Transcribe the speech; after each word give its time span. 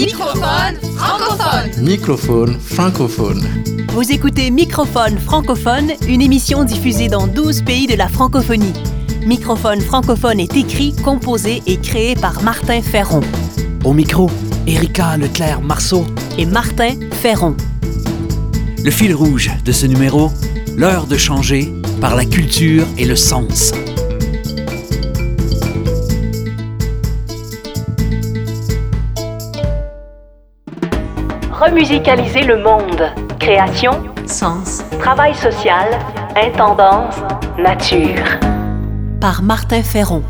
Microphone 0.00 0.76
francophone. 0.96 1.84
Microphone 1.84 2.58
francophone. 2.58 3.46
Vous 3.88 4.10
écoutez 4.10 4.50
Microphone 4.50 5.18
francophone, 5.18 5.92
une 6.08 6.22
émission 6.22 6.64
diffusée 6.64 7.08
dans 7.08 7.26
12 7.26 7.60
pays 7.64 7.86
de 7.86 7.96
la 7.96 8.08
francophonie. 8.08 8.72
Microphone 9.26 9.82
francophone 9.82 10.40
est 10.40 10.56
écrit, 10.56 10.96
composé 11.04 11.62
et 11.66 11.76
créé 11.76 12.14
par 12.14 12.42
Martin 12.42 12.80
Ferron. 12.80 13.20
Au 13.84 13.92
micro, 13.92 14.30
Erika 14.66 15.18
Leclerc-Marceau 15.18 16.06
et 16.38 16.46
Martin 16.46 16.94
Ferron. 17.12 17.54
Le 18.82 18.90
fil 18.90 19.14
rouge 19.14 19.50
de 19.66 19.72
ce 19.72 19.84
numéro, 19.84 20.30
l'heure 20.78 21.08
de 21.08 21.18
changer 21.18 21.74
par 22.00 22.16
la 22.16 22.24
culture 22.24 22.86
et 22.96 23.04
le 23.04 23.16
sens. 23.16 23.74
Remusicaliser 31.60 32.40
le 32.40 32.56
monde. 32.56 33.12
Création, 33.38 33.92
sens, 34.24 34.82
travail 34.98 35.34
social, 35.34 35.90
intendance, 36.34 37.16
nature. 37.58 38.24
Par 39.20 39.42
Martin 39.42 39.82
Ferron. 39.82 40.22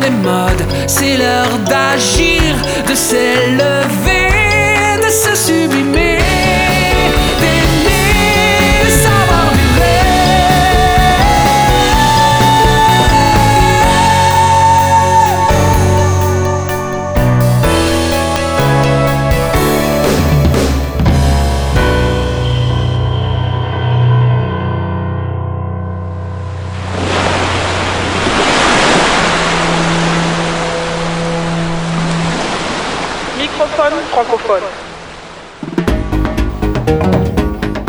les 0.00 0.10
modes. 0.10 0.64
C'est 0.86 1.16
l'heure 1.16 1.58
d'agir, 1.66 2.42
de 2.88 2.94
s'élever, 2.94 4.28
de 5.02 5.08
se 5.08 5.34
sublimer. 5.34 5.99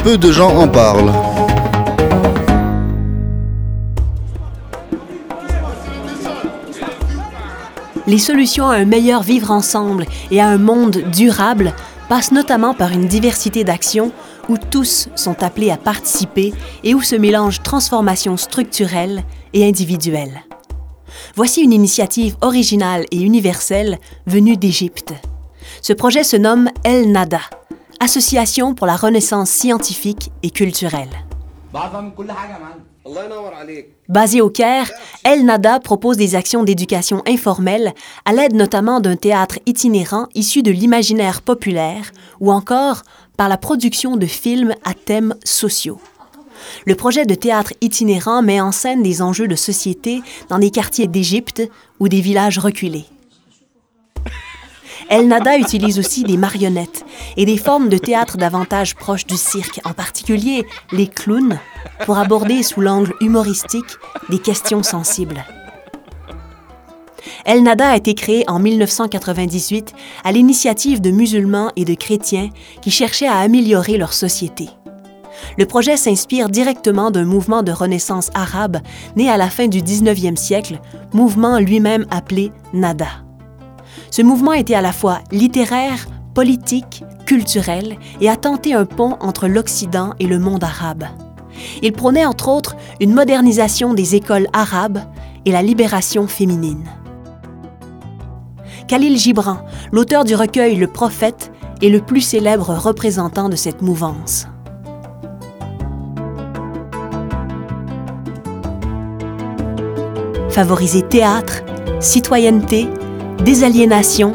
Peu 0.03 0.17
de 0.17 0.31
gens 0.31 0.55
en 0.55 0.67
parlent. 0.67 1.11
Les 8.07 8.17
solutions 8.17 8.69
à 8.69 8.75
un 8.75 8.85
meilleur 8.85 9.23
vivre 9.23 9.51
ensemble 9.51 10.05
et 10.31 10.39
à 10.39 10.47
un 10.47 10.57
monde 10.57 10.97
durable 11.11 11.73
passent 12.07 12.31
notamment 12.31 12.73
par 12.73 12.91
une 12.91 13.07
diversité 13.07 13.63
d'actions 13.63 14.13
où 14.47 14.57
tous 14.57 15.09
sont 15.15 15.43
appelés 15.43 15.71
à 15.71 15.77
participer 15.77 16.53
et 16.83 16.93
où 16.93 17.01
se 17.01 17.15
mélangent 17.15 17.61
transformations 17.61 18.37
structurelles 18.37 19.23
et 19.53 19.67
individuelles. 19.67 20.43
Voici 21.35 21.61
une 21.61 21.73
initiative 21.73 22.35
originale 22.41 23.05
et 23.11 23.21
universelle 23.21 23.97
venue 24.27 24.55
d'Égypte. 24.55 25.13
Ce 25.81 25.93
projet 25.93 26.23
se 26.23 26.37
nomme 26.37 26.69
El 26.83 27.11
Nada, 27.11 27.41
Association 27.99 28.75
pour 28.75 28.85
la 28.85 28.95
renaissance 28.95 29.49
scientifique 29.49 30.31
et 30.43 30.51
culturelle. 30.51 31.09
Basée 34.07 34.41
au 34.41 34.51
Caire, 34.51 34.91
El 35.23 35.43
Nada 35.43 35.79
propose 35.79 36.17
des 36.17 36.35
actions 36.35 36.63
d'éducation 36.63 37.23
informelle 37.27 37.93
à 38.25 38.33
l'aide 38.33 38.53
notamment 38.53 38.99
d'un 38.99 39.15
théâtre 39.15 39.57
itinérant 39.65 40.27
issu 40.35 40.61
de 40.61 40.69
l'imaginaire 40.69 41.41
populaire 41.41 42.11
ou 42.39 42.51
encore 42.51 43.01
par 43.35 43.49
la 43.49 43.57
production 43.57 44.17
de 44.17 44.27
films 44.27 44.75
à 44.83 44.93
thèmes 44.93 45.33
sociaux. 45.43 45.99
Le 46.85 46.93
projet 46.93 47.25
de 47.25 47.33
théâtre 47.33 47.73
itinérant 47.81 48.43
met 48.43 48.61
en 48.61 48.71
scène 48.71 49.01
des 49.01 49.23
enjeux 49.23 49.47
de 49.47 49.55
société 49.55 50.21
dans 50.47 50.59
des 50.59 50.69
quartiers 50.69 51.07
d'Égypte 51.07 51.63
ou 51.99 52.07
des 52.07 52.21
villages 52.21 52.59
reculés. 52.59 53.07
El 55.11 55.27
Nada 55.27 55.57
utilise 55.57 55.99
aussi 55.99 56.23
des 56.23 56.37
marionnettes 56.37 57.03
et 57.35 57.45
des 57.45 57.57
formes 57.57 57.89
de 57.89 57.97
théâtre 57.97 58.37
davantage 58.37 58.95
proches 58.95 59.27
du 59.27 59.35
cirque, 59.35 59.81
en 59.83 59.91
particulier 59.91 60.65
les 60.93 61.07
clowns, 61.07 61.59
pour 62.05 62.17
aborder 62.17 62.63
sous 62.63 62.79
l'angle 62.79 63.13
humoristique 63.19 63.97
des 64.29 64.39
questions 64.39 64.83
sensibles. 64.83 65.43
El 67.43 67.61
Nada 67.61 67.89
a 67.89 67.97
été 67.97 68.13
créé 68.13 68.45
en 68.49 68.59
1998 68.59 69.93
à 70.23 70.31
l'initiative 70.31 71.01
de 71.01 71.11
musulmans 71.11 71.73
et 71.75 71.83
de 71.83 71.93
chrétiens 71.93 72.49
qui 72.81 72.89
cherchaient 72.89 73.27
à 73.27 73.39
améliorer 73.39 73.97
leur 73.97 74.13
société. 74.13 74.69
Le 75.57 75.65
projet 75.65 75.97
s'inspire 75.97 76.47
directement 76.47 77.11
d'un 77.11 77.25
mouvement 77.25 77.63
de 77.63 77.73
renaissance 77.73 78.29
arabe 78.33 78.77
né 79.17 79.29
à 79.29 79.35
la 79.35 79.49
fin 79.49 79.67
du 79.67 79.81
19e 79.81 80.37
siècle, 80.37 80.79
mouvement 81.11 81.59
lui-même 81.59 82.05
appelé 82.11 82.53
Nada. 82.71 83.09
Ce 84.09 84.21
mouvement 84.21 84.53
était 84.53 84.75
à 84.75 84.81
la 84.81 84.93
fois 84.93 85.19
littéraire, 85.31 86.07
politique, 86.33 87.03
culturel 87.25 87.97
et 88.19 88.29
a 88.29 88.35
tenté 88.35 88.73
un 88.73 88.85
pont 88.85 89.17
entre 89.19 89.47
l'Occident 89.47 90.13
et 90.19 90.27
le 90.27 90.39
monde 90.39 90.63
arabe. 90.63 91.05
Il 91.81 91.91
prônait 91.93 92.25
entre 92.25 92.49
autres 92.49 92.75
une 92.99 93.13
modernisation 93.13 93.93
des 93.93 94.15
écoles 94.15 94.47
arabes 94.53 94.99
et 95.45 95.51
la 95.51 95.61
libération 95.61 96.27
féminine. 96.27 96.85
Khalil 98.87 99.17
Gibran, 99.17 99.59
l'auteur 99.91 100.23
du 100.23 100.35
recueil 100.35 100.75
Le 100.75 100.87
Prophète, 100.87 101.51
est 101.81 101.89
le 101.89 102.01
plus 102.01 102.21
célèbre 102.21 102.73
représentant 102.75 103.49
de 103.49 103.55
cette 103.55 103.81
mouvance. 103.81 104.47
Favoriser 110.49 111.01
théâtre, 111.01 111.63
citoyenneté, 112.01 112.89
désaliénation 113.41 114.33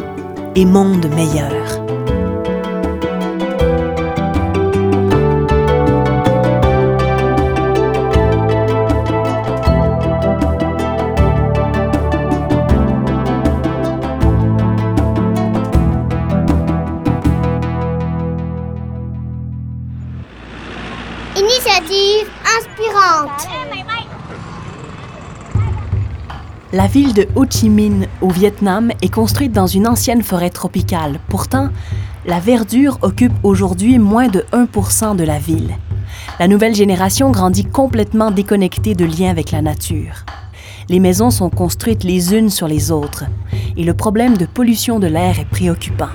et 0.54 0.64
monde 0.64 1.06
meilleur. 1.14 1.52
Initiative 21.36 22.28
inspirante. 22.58 23.95
La 26.76 26.88
ville 26.88 27.14
de 27.14 27.26
Ho 27.36 27.46
Chi 27.48 27.70
Minh, 27.70 28.06
au 28.20 28.28
Vietnam, 28.28 28.92
est 29.00 29.08
construite 29.08 29.50
dans 29.50 29.66
une 29.66 29.88
ancienne 29.88 30.22
forêt 30.22 30.50
tropicale. 30.50 31.20
Pourtant, 31.30 31.70
la 32.26 32.38
verdure 32.38 32.98
occupe 33.00 33.32
aujourd'hui 33.44 33.98
moins 33.98 34.28
de 34.28 34.44
1% 34.52 35.16
de 35.16 35.24
la 35.24 35.38
ville. 35.38 35.74
La 36.38 36.48
nouvelle 36.48 36.74
génération 36.74 37.30
grandit 37.30 37.64
complètement 37.64 38.30
déconnectée 38.30 38.94
de 38.94 39.06
liens 39.06 39.30
avec 39.30 39.52
la 39.52 39.62
nature. 39.62 40.26
Les 40.90 41.00
maisons 41.00 41.30
sont 41.30 41.48
construites 41.48 42.04
les 42.04 42.34
unes 42.34 42.50
sur 42.50 42.68
les 42.68 42.90
autres 42.90 43.24
et 43.78 43.82
le 43.82 43.94
problème 43.94 44.36
de 44.36 44.44
pollution 44.44 44.98
de 44.98 45.06
l'air 45.06 45.40
est 45.40 45.48
préoccupant. 45.48 46.10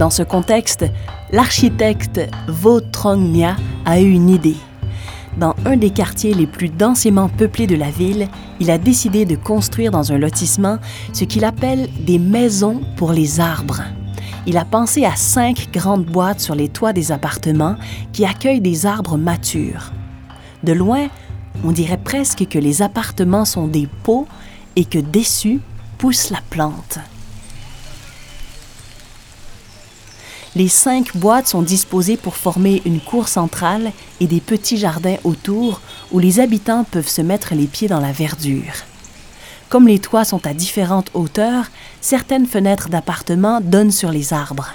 Dans 0.00 0.10
ce 0.10 0.24
contexte, 0.24 0.84
l'architecte 1.30 2.20
Vo 2.48 2.80
Trong 2.92 3.30
Nha 3.30 3.54
a 3.84 4.00
eu 4.00 4.10
une 4.10 4.30
idée. 4.30 4.56
Dans 5.38 5.54
un 5.64 5.76
des 5.76 5.90
quartiers 5.90 6.34
les 6.34 6.46
plus 6.46 6.68
densément 6.68 7.28
peuplés 7.28 7.66
de 7.66 7.74
la 7.74 7.90
ville, 7.90 8.28
il 8.60 8.70
a 8.70 8.76
décidé 8.76 9.24
de 9.24 9.34
construire 9.34 9.90
dans 9.90 10.12
un 10.12 10.18
lotissement 10.18 10.78
ce 11.14 11.24
qu'il 11.24 11.44
appelle 11.44 11.88
des 12.04 12.18
maisons 12.18 12.82
pour 12.96 13.12
les 13.12 13.40
arbres. 13.40 13.82
Il 14.46 14.58
a 14.58 14.64
pensé 14.64 15.04
à 15.04 15.16
cinq 15.16 15.68
grandes 15.72 16.04
boîtes 16.04 16.40
sur 16.40 16.54
les 16.54 16.68
toits 16.68 16.92
des 16.92 17.12
appartements 17.12 17.76
qui 18.12 18.26
accueillent 18.26 18.60
des 18.60 18.84
arbres 18.84 19.16
matures. 19.16 19.92
De 20.64 20.72
loin, 20.72 21.08
on 21.64 21.72
dirait 21.72 21.96
presque 22.02 22.46
que 22.48 22.58
les 22.58 22.82
appartements 22.82 23.44
sont 23.44 23.68
des 23.68 23.88
pots 24.02 24.26
et 24.76 24.84
que 24.84 24.98
dessus 24.98 25.60
pousse 25.96 26.30
la 26.30 26.40
plante. 26.50 26.98
Les 30.54 30.68
cinq 30.68 31.16
boîtes 31.16 31.48
sont 31.48 31.62
disposées 31.62 32.18
pour 32.18 32.36
former 32.36 32.82
une 32.84 33.00
cour 33.00 33.28
centrale 33.28 33.90
et 34.20 34.26
des 34.26 34.40
petits 34.40 34.76
jardins 34.76 35.16
autour 35.24 35.80
où 36.10 36.18
les 36.18 36.40
habitants 36.40 36.84
peuvent 36.84 37.08
se 37.08 37.22
mettre 37.22 37.54
les 37.54 37.66
pieds 37.66 37.88
dans 37.88 38.00
la 38.00 38.12
verdure. 38.12 38.84
Comme 39.70 39.88
les 39.88 39.98
toits 39.98 40.26
sont 40.26 40.46
à 40.46 40.52
différentes 40.52 41.10
hauteurs, 41.14 41.70
certaines 42.02 42.44
fenêtres 42.46 42.90
d'appartements 42.90 43.62
donnent 43.62 43.90
sur 43.90 44.10
les 44.10 44.34
arbres. 44.34 44.74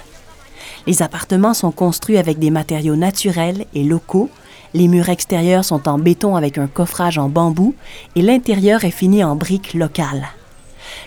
Les 0.88 1.00
appartements 1.00 1.54
sont 1.54 1.70
construits 1.70 2.18
avec 2.18 2.40
des 2.40 2.50
matériaux 2.50 2.96
naturels 2.96 3.64
et 3.72 3.84
locaux. 3.84 4.30
Les 4.74 4.88
murs 4.88 5.08
extérieurs 5.10 5.64
sont 5.64 5.88
en 5.88 6.00
béton 6.00 6.34
avec 6.34 6.58
un 6.58 6.66
coffrage 6.66 7.18
en 7.18 7.28
bambou 7.28 7.76
et 8.16 8.22
l'intérieur 8.22 8.84
est 8.84 8.90
fini 8.90 9.22
en 9.22 9.36
briques 9.36 9.74
locales. 9.74 10.26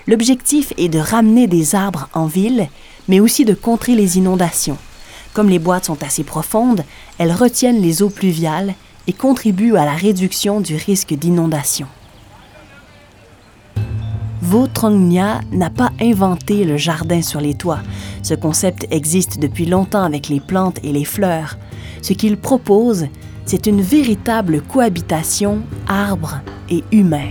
L'objectif 0.08 0.72
est 0.78 0.88
de 0.88 1.00
ramener 1.00 1.48
des 1.48 1.76
arbres 1.76 2.08
en 2.14 2.28
ville 2.28 2.70
mais 3.08 3.20
aussi 3.20 3.46
de 3.46 3.54
contrer 3.54 3.96
les 3.96 4.18
inondations. 4.18 4.78
Comme 5.34 5.50
les 5.50 5.60
boîtes 5.60 5.86
sont 5.86 6.04
assez 6.04 6.24
profondes, 6.24 6.84
elles 7.18 7.32
retiennent 7.32 7.82
les 7.82 8.02
eaux 8.02 8.10
pluviales 8.10 8.74
et 9.08 9.14
contribuent 9.14 9.78
à 9.78 9.86
la 9.86 9.94
réduction 9.94 10.62
du 10.62 10.76
risque 10.76 11.14
d'inondation. 11.14 11.88
Vo 14.42 14.68
n'a 15.52 15.70
pas 15.70 15.92
inventé 16.02 16.66
le 16.66 16.76
jardin 16.76 17.22
sur 17.22 17.40
les 17.40 17.54
toits. 17.54 17.82
Ce 18.24 18.34
concept 18.34 18.88
existe 18.92 19.40
depuis 19.40 19.66
longtemps 19.66 20.04
avec 20.04 20.30
les 20.30 20.40
plantes 20.40 20.80
et 20.84 20.92
les 20.92 21.06
fleurs. 21.06 21.58
Ce 22.02 22.14
qu'il 22.14 22.38
propose, 22.38 23.08
c'est 23.46 23.68
une 23.68 23.82
véritable 23.82 24.62
cohabitation 24.62 25.62
arbre 25.88 26.42
et 26.70 26.84
humain. 26.92 27.30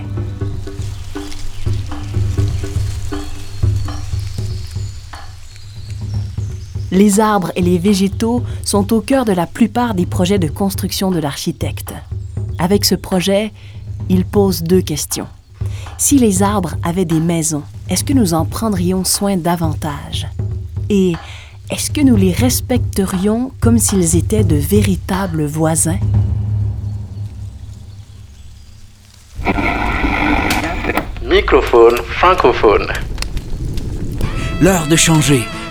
Les 6.92 7.20
arbres 7.20 7.52
et 7.54 7.62
les 7.62 7.78
végétaux 7.78 8.42
sont 8.64 8.92
au 8.92 9.00
cœur 9.00 9.24
de 9.24 9.32
la 9.32 9.46
plupart 9.46 9.94
des 9.94 10.06
projets 10.06 10.40
de 10.40 10.48
construction 10.48 11.12
de 11.12 11.20
l'architecte. 11.20 11.94
Avec 12.58 12.84
ce 12.84 12.96
projet, 12.96 13.52
il 14.08 14.24
pose 14.24 14.62
deux 14.62 14.82
questions. 14.82 15.28
Si 15.98 16.18
les 16.18 16.42
arbres 16.42 16.74
avaient 16.82 17.04
des 17.04 17.20
maisons, 17.20 17.62
est-ce 17.88 18.02
que 18.02 18.12
nous 18.12 18.34
en 18.34 18.44
prendrions 18.44 19.04
soin 19.04 19.36
davantage? 19.36 20.26
Et 20.88 21.12
est-ce 21.70 21.92
que 21.92 22.00
nous 22.00 22.16
les 22.16 22.32
respecterions 22.32 23.52
comme 23.60 23.78
s'ils 23.78 24.16
étaient 24.16 24.42
de 24.42 24.56
véritables 24.56 25.44
voisins? 25.44 26.00
Microphone 31.22 31.96
francophone. 32.18 32.88
L'heure 34.60 34.88
de 34.88 34.96
changer 34.96 35.42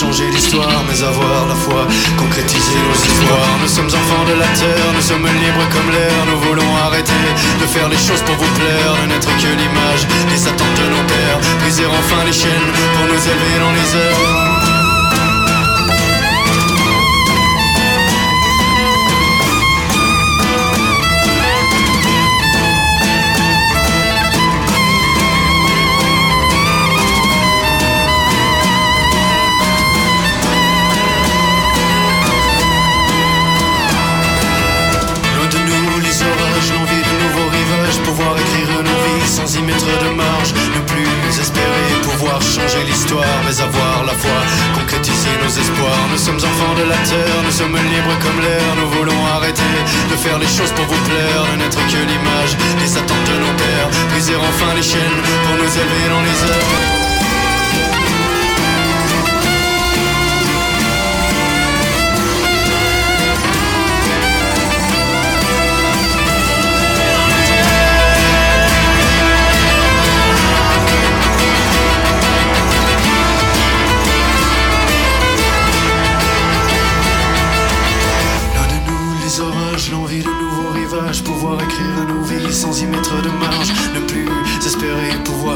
changer 0.00 0.30
l'histoire, 0.30 0.82
mais 0.88 1.02
avoir 1.02 1.46
la 1.46 1.54
foi, 1.54 1.86
concrétiser 2.16 2.80
nos 2.88 2.94
histoires. 2.94 3.56
Nous 3.60 3.68
sommes 3.68 3.92
enfants 4.00 4.24
de 4.24 4.32
la 4.32 4.46
terre, 4.56 4.88
nous 4.94 5.02
sommes 5.02 5.26
libres 5.26 5.66
comme 5.74 5.90
l'air, 5.92 6.16
nous 6.30 6.40
voulons 6.40 6.72
arrêter 6.86 7.26
de 7.60 7.66
faire 7.66 7.88
les 7.88 7.98
choses 7.98 8.22
pour 8.22 8.36
vous 8.36 8.52
plaire, 8.58 8.92
ne 9.02 9.12
n'être 9.12 9.28
que 9.28 9.50
l'image 9.60 10.06
des 10.30 10.48
attentes 10.48 10.78
de 10.82 10.88
nos 10.88 11.04
pères, 11.04 11.40
briser 11.60 11.84
enfin 11.84 12.24
les 12.24 12.32
chaînes 12.32 12.70
pour 12.94 13.04
nous 13.12 13.22
élever 13.32 13.58
dans 13.60 13.72
les 13.72 13.88
airs. 14.04 14.49
Faire 50.30 50.38
les 50.38 50.46
choses 50.46 50.72
pour 50.72 50.84
vous 50.84 51.02
plaire, 51.08 51.42
ne 51.52 51.58
n'être 51.58 51.78
que 51.90 52.00
l'image 52.10 52.56
des 52.78 52.96
attentes 52.96 53.26
de 53.26 53.36
nos 53.44 53.54
pères. 53.62 53.90
Briser 54.10 54.36
enfin 54.36 54.74
les 54.74 54.82
chaînes 54.82 55.20
pour 55.44 55.56
nous 55.56 55.72
élever 55.82 56.08
dans 56.08 56.22
les 56.22 56.38
airs. 56.52 56.69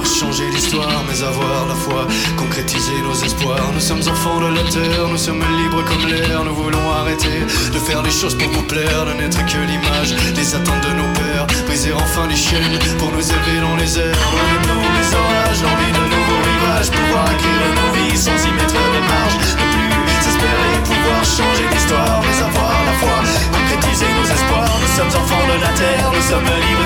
Changer 0.05 0.49
l'histoire, 0.51 1.03
mais 1.09 1.23
avoir 1.23 1.67
la 1.67 1.75
foi, 1.75 2.07
concrétiser 2.37 2.99
nos 3.03 3.15
espoirs. 3.15 3.71
Nous 3.73 3.81
sommes 3.81 4.03
enfants 4.07 4.41
de 4.41 4.55
la 4.55 4.63
terre, 4.71 5.09
nous 5.09 5.17
sommes 5.17 5.43
libres 5.59 5.85
comme 5.85 6.07
l'air. 6.07 6.45
Nous 6.45 6.55
voulons 6.55 6.91
arrêter 6.93 7.41
de 7.73 7.79
faire 7.79 8.03
les 8.03 8.11
choses 8.11 8.37
pour 8.37 8.49
vous 8.51 8.63
plaire, 8.63 9.07
de 9.07 9.13
n'être 9.15 9.41
que 9.47 9.59
l'image 9.59 10.15
des 10.35 10.55
attentes 10.55 10.85
de 10.85 10.93
nos 10.95 11.11
pères. 11.15 11.47
Briser 11.67 11.93
enfin 11.93 12.27
les 12.29 12.37
chaînes 12.37 12.79
pour 12.99 13.11
nous 13.13 13.25
élever 13.25 13.59
dans 13.61 13.77
les 13.77 13.99
airs. 13.99 14.15
De 14.15 14.69
nous 14.69 14.85
les 14.99 15.09
orages, 15.15 15.61
l'envie 15.63 15.93
de 15.93 16.05
nouveaux 16.15 16.43
rivages, 16.53 16.91
pouvoir 16.91 17.25
écrire 17.33 17.69
nos 17.81 17.91
vies 17.97 18.17
sans 18.17 18.39
y 18.45 18.53
mettre 18.53 18.75
de 18.75 19.01
marge. 19.09 19.37
Ne 19.57 19.67
plus 19.73 20.29
espérer 20.29 20.75
pouvoir 20.85 21.25
changer 21.25 21.67
l'histoire, 21.73 22.21
mais 22.23 22.39
avoir 22.45 22.77
la 22.85 22.95
foi, 23.01 23.19
concrétiser 23.53 24.11
nos 24.21 24.29
espoirs. 24.29 24.75
Nous 24.83 24.93
sommes 24.97 25.15
enfants 25.23 25.47
de 25.49 25.57
la 25.61 25.73
terre, 25.73 26.11
nous 26.13 26.27
sommes 26.29 26.45
libres 26.45 26.84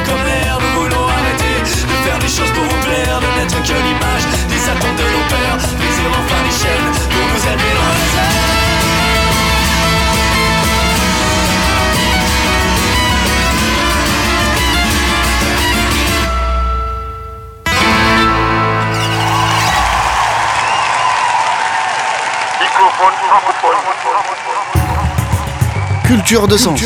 Culture 26.05 26.47
de 26.49 26.57
sens. 26.57 26.81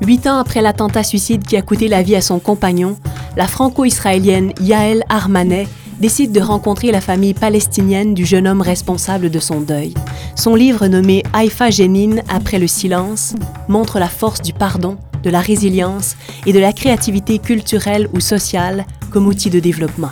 Huit 0.00 0.26
ans 0.26 0.38
après 0.38 0.62
l'attentat 0.62 1.02
suicide 1.02 1.44
qui 1.46 1.56
a 1.56 1.62
coûté 1.62 1.88
la 1.88 2.02
vie 2.02 2.16
à 2.16 2.20
son 2.20 2.38
compagnon, 2.38 2.96
la 3.36 3.46
franco-israélienne 3.46 4.52
Yael 4.60 5.04
Armanet 5.08 5.68
décide 6.00 6.32
de 6.32 6.40
rencontrer 6.40 6.90
la 6.90 7.00
famille 7.00 7.34
palestinienne 7.34 8.14
du 8.14 8.24
jeune 8.24 8.48
homme 8.48 8.62
responsable 8.62 9.30
de 9.30 9.38
son 9.38 9.60
deuil. 9.60 9.94
Son 10.34 10.54
livre 10.54 10.86
nommé 10.86 11.22
Haïfa 11.32 11.70
Jenin 11.70 12.22
après 12.28 12.58
le 12.58 12.66
silence 12.66 13.34
montre 13.68 13.98
la 13.98 14.08
force 14.08 14.42
du 14.42 14.52
pardon, 14.52 14.96
de 15.22 15.30
la 15.30 15.40
résilience 15.40 16.16
et 16.46 16.52
de 16.52 16.58
la 16.58 16.72
créativité 16.72 17.38
culturelle 17.38 18.08
ou 18.12 18.20
sociale 18.20 18.86
comme 19.10 19.26
outil 19.26 19.50
de 19.50 19.60
développement. 19.60 20.10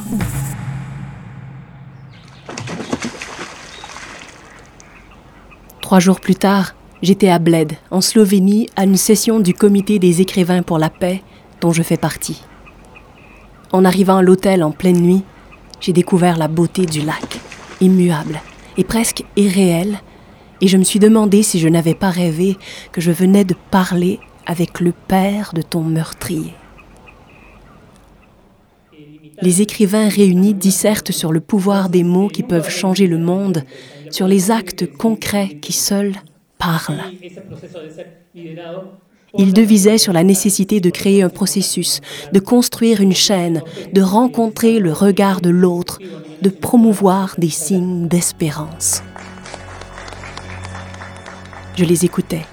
Trois 5.91 5.99
jours 5.99 6.21
plus 6.21 6.37
tard, 6.37 6.77
j'étais 7.03 7.31
à 7.31 7.41
Bled, 7.41 7.73
en 7.91 8.01
Slovénie, 8.01 8.69
à 8.77 8.85
une 8.85 8.97
session 8.97 9.41
du 9.41 9.55
Comité 9.55 9.99
des 9.99 10.21
écrivains 10.21 10.63
pour 10.63 10.79
la 10.79 10.89
paix, 10.89 11.21
dont 11.61 11.73
je 11.73 11.83
fais 11.83 11.97
partie. 11.97 12.45
En 13.73 13.85
arrivant 13.85 14.19
à 14.19 14.23
l'hôtel 14.23 14.63
en 14.63 14.71
pleine 14.71 15.01
nuit, 15.01 15.25
j'ai 15.81 15.93
découvert 15.93 16.37
la 16.37 16.47
beauté 16.47 16.87
du 16.87 17.01
lac, 17.01 17.41
immuable 17.81 18.41
et 18.77 18.85
presque 18.85 19.25
irréel, 19.35 19.99
et 20.61 20.69
je 20.69 20.77
me 20.77 20.85
suis 20.85 21.01
demandé 21.01 21.43
si 21.43 21.59
je 21.59 21.67
n'avais 21.67 21.97
pas 21.97 22.11
rêvé 22.11 22.57
que 22.93 23.01
je 23.01 23.11
venais 23.11 23.45
de 23.45 23.57
parler 23.73 24.21
avec 24.47 24.79
le 24.79 24.93
père 24.93 25.51
de 25.55 25.63
ton 25.63 25.83
meurtrier. 25.83 26.55
Les 29.43 29.63
écrivains 29.63 30.09
réunis 30.09 30.55
dissertent 30.55 31.13
sur 31.13 31.33
le 31.33 31.41
pouvoir 31.41 31.89
des 31.89 32.03
mots 32.03 32.29
qui 32.29 32.43
peuvent 32.43 32.69
changer 32.69 33.07
le 33.07 33.19
monde 33.19 33.65
sur 34.11 34.29
les 34.29 34.51
actes 34.51 34.87
concrets 34.87 35.59
qui 35.61 35.73
seuls 35.73 36.15
parlent. 36.59 37.03
Il 39.39 39.53
devisait 39.53 39.99
sur 39.99 40.13
la 40.13 40.25
nécessité 40.25 40.81
de 40.81 40.91
créer 40.91 41.23
un 41.23 41.29
processus, 41.29 42.01
de 42.33 42.41
construire 42.41 43.01
une 43.01 43.15
chaîne, 43.15 43.63
de 43.93 44.03
rencontrer 44.03 44.79
le 44.79 44.93
regard 44.93 45.41
de 45.41 45.51
l'autre, 45.51 46.01
de 46.43 46.51
promouvoir 46.51 47.37
des 47.39 47.49
signes 47.49 48.09
d'espérance. 48.09 49.03
Je 51.77 51.85
les 51.85 52.05
écoutais, 52.05 52.45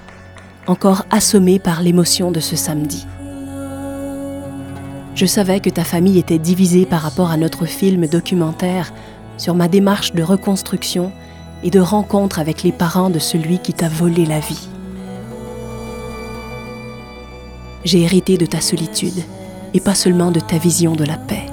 encore 0.66 1.04
assommés 1.10 1.58
par 1.58 1.82
l'émotion 1.82 2.30
de 2.30 2.40
ce 2.40 2.56
samedi. 2.56 3.04
Je 5.18 5.26
savais 5.26 5.58
que 5.58 5.68
ta 5.68 5.82
famille 5.82 6.16
était 6.16 6.38
divisée 6.38 6.86
par 6.86 7.00
rapport 7.00 7.32
à 7.32 7.36
notre 7.36 7.66
film 7.66 8.06
documentaire 8.06 8.92
sur 9.36 9.56
ma 9.56 9.66
démarche 9.66 10.12
de 10.12 10.22
reconstruction 10.22 11.10
et 11.64 11.70
de 11.70 11.80
rencontre 11.80 12.38
avec 12.38 12.62
les 12.62 12.70
parents 12.70 13.10
de 13.10 13.18
celui 13.18 13.58
qui 13.58 13.72
t'a 13.72 13.88
volé 13.88 14.24
la 14.24 14.38
vie. 14.38 14.68
J'ai 17.84 18.02
hérité 18.02 18.36
de 18.38 18.46
ta 18.46 18.60
solitude 18.60 19.24
et 19.74 19.80
pas 19.80 19.96
seulement 19.96 20.30
de 20.30 20.38
ta 20.38 20.56
vision 20.56 20.94
de 20.94 21.02
la 21.02 21.16
paix. 21.16 21.46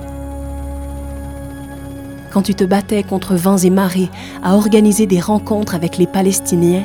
Quand 2.32 2.44
tu 2.44 2.54
te 2.54 2.66
battais 2.66 3.02
contre 3.02 3.34
vents 3.34 3.58
et 3.58 3.72
marées 3.72 4.12
à 4.44 4.54
organiser 4.54 5.08
des 5.08 5.20
rencontres 5.20 5.74
avec 5.74 5.98
les 5.98 6.06
Palestiniens, 6.06 6.84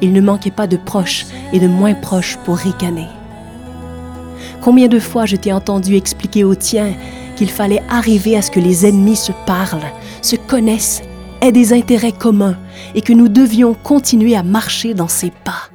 il 0.00 0.12
ne 0.12 0.20
manquait 0.20 0.52
pas 0.52 0.68
de 0.68 0.76
proches 0.76 1.26
et 1.52 1.58
de 1.58 1.66
moins 1.66 1.94
proches 1.94 2.38
pour 2.44 2.56
ricaner. 2.56 3.08
Combien 4.62 4.88
de 4.88 4.98
fois 4.98 5.24
je 5.24 5.36
t'ai 5.36 5.52
entendu 5.52 5.96
expliquer 5.96 6.44
aux 6.44 6.54
tiens 6.54 6.92
qu'il 7.36 7.50
fallait 7.50 7.82
arriver 7.88 8.36
à 8.36 8.42
ce 8.42 8.50
que 8.50 8.60
les 8.60 8.84
ennemis 8.84 9.16
se 9.16 9.32
parlent, 9.46 9.90
se 10.20 10.36
connaissent 10.36 11.02
aient 11.40 11.52
des 11.52 11.72
intérêts 11.72 12.12
communs 12.12 12.58
et 12.94 13.00
que 13.00 13.14
nous 13.14 13.28
devions 13.28 13.72
continuer 13.72 14.36
à 14.36 14.42
marcher 14.42 14.92
dans 14.92 15.08
ses 15.08 15.30
pas. 15.30 15.70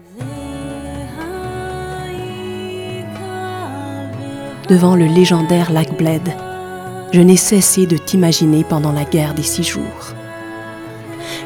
Devant 4.69 4.95
le 4.95 5.05
légendaire 5.05 5.71
lac 5.71 5.97
Bled, 5.97 6.21
je 7.11 7.21
n'ai 7.21 7.37
cessé 7.37 7.87
de 7.87 7.97
t'imaginer 7.97 8.63
pendant 8.63 8.91
la 8.91 9.03
guerre 9.03 9.33
des 9.33 9.43
six 9.43 9.63
jours. 9.63 10.13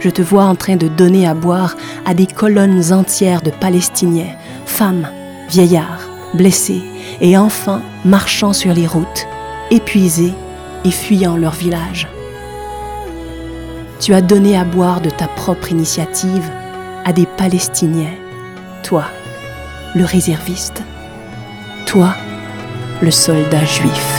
Je 0.01 0.09
te 0.09 0.21
vois 0.21 0.43
en 0.43 0.55
train 0.55 0.75
de 0.75 0.89
donner 0.89 1.25
à 1.25 1.33
boire 1.33 1.77
à 2.05 2.13
des 2.13 2.27
colonnes 2.27 2.91
entières 2.91 3.41
de 3.41 3.51
Palestiniens, 3.51 4.35
femmes, 4.65 5.07
vieillards, 5.49 6.09
blessés 6.33 6.81
et 7.21 7.37
enfants 7.37 7.81
marchant 8.05 8.53
sur 8.53 8.73
les 8.73 8.87
routes, 8.87 9.27
épuisés 9.71 10.33
et 10.85 10.91
fuyant 10.91 11.35
leur 11.35 11.53
village. 11.53 12.07
Tu 13.99 14.13
as 14.13 14.21
donné 14.21 14.57
à 14.57 14.63
boire 14.63 15.01
de 15.01 15.09
ta 15.09 15.27
propre 15.27 15.71
initiative 15.71 16.49
à 17.03 17.11
des 17.11 17.25
Palestiniens. 17.25 18.15
Toi, 18.83 19.05
le 19.95 20.05
réserviste. 20.05 20.81
Toi, 21.85 22.13
le 23.01 23.11
soldat 23.11 23.65
juif. 23.65 24.18